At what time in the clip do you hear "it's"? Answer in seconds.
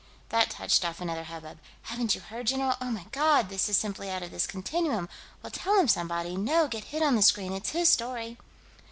7.53-7.69